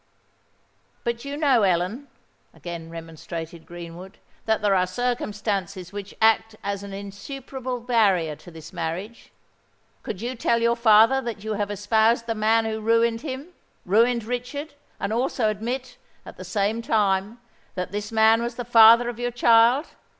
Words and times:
"But 1.03 1.25
you 1.25 1.37
know, 1.37 1.61
Ellen," 1.61 2.07
again 2.55 2.89
remonstrated 2.89 3.67
Greenwood, 3.67 4.17
"that 4.47 4.63
there 4.63 4.73
are 4.73 4.87
circumstances 4.87 5.93
which 5.93 6.15
act 6.19 6.55
as 6.63 6.81
an 6.81 6.91
insuperable 6.91 7.79
barrier 7.79 8.35
to 8.37 8.49
this 8.49 8.73
marriage. 8.73 9.31
Could 10.01 10.19
you 10.19 10.33
tell 10.33 10.59
your 10.59 10.75
father 10.75 11.21
that 11.21 11.43
you 11.43 11.53
have 11.53 11.69
espoused 11.69 12.25
the 12.25 12.33
man 12.33 12.65
who 12.65 12.81
ruined 12.81 13.21
him—ruined 13.21 14.23
Richard,—and 14.23 15.13
also 15.13 15.49
admit, 15.49 15.97
at 16.25 16.35
the 16.35 16.43
same 16.43 16.81
time, 16.81 17.39
that 17.75 17.91
this 17.91 18.11
man 18.11 18.41
was 18.41 18.55
the 18.55 18.65
father 18.65 19.07
of 19.07 19.19
your 19.19 19.29
child! 19.29 19.85